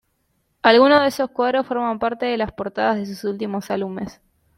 Algunos 0.63 1.03
de 1.03 1.09
esos 1.09 1.29
cuadros 1.29 1.67
forman 1.67 1.99
parte 1.99 2.25
de 2.25 2.35
las 2.35 2.51
portadas 2.51 2.97
de 2.97 3.05
sus 3.05 3.23
últimos 3.23 3.69
álbumes. 3.69 4.19